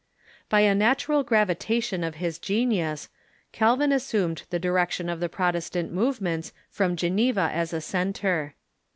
By 0.49 0.61
a 0.61 0.73
natural 0.73 1.21
gravitation 1.21 2.03
of 2.03 2.15
his 2.15 2.39
genius, 2.39 3.07
Calvin 3.51 3.91
assumed 3.91 4.45
the 4.49 4.57
direction 4.57 5.09
of 5.09 5.19
the 5.19 5.29
Protestant 5.29 5.91
movements 5.93 6.53
from 6.71 6.95
Geneva 6.95 7.51
as 7.53 7.71
a 7.71 7.81
centre. 7.81 8.55